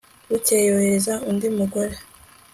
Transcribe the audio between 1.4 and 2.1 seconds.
mugore